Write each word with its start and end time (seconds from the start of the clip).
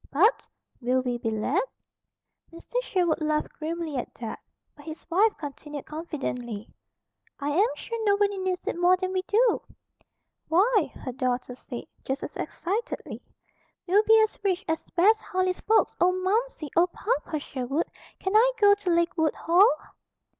"But, 0.11 0.47
will 0.81 1.01
we 1.01 1.19
be 1.19 1.29
let?" 1.29 1.61
Mr. 2.51 2.81
Sherwood 2.81 3.21
laughed 3.21 3.53
grimly 3.59 3.97
at 3.97 4.11
that; 4.15 4.39
but 4.75 4.85
his 4.85 5.05
wife 5.11 5.37
continued 5.37 5.85
confidently: 5.85 6.67
"I 7.39 7.49
am 7.51 7.67
sure 7.75 8.03
nobody 8.03 8.39
needs 8.39 8.65
it 8.65 8.79
more 8.79 8.97
than 8.97 9.13
we 9.13 9.21
do." 9.21 9.61
"Why!" 10.47 10.91
her 10.95 11.11
daughter 11.11 11.53
said, 11.53 11.83
just 12.03 12.23
as 12.23 12.35
excitedly, 12.35 13.21
"we'll 13.85 14.01
be 14.01 14.19
as 14.23 14.39
rich 14.43 14.65
as 14.67 14.89
Bess 14.89 15.21
Harley's 15.21 15.61
folks. 15.61 15.95
Oh, 16.01 16.13
Momsey! 16.13 16.71
Oh, 16.75 16.87
Papa 16.87 17.37
Sherwood! 17.37 17.85
Can 18.17 18.35
I 18.35 18.51
go 18.57 18.73
to 18.73 18.89
Lakewood 18.89 19.35
Hall?" 19.35 19.71